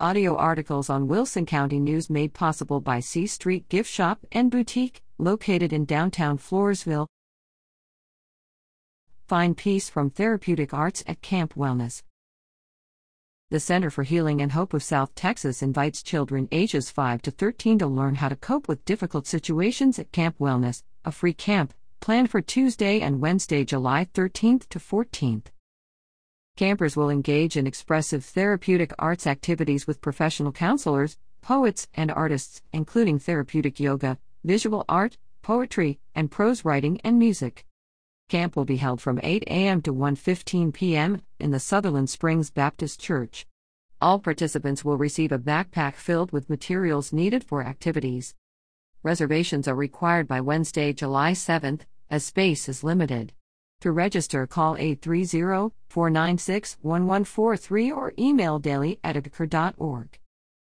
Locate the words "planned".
22.00-22.32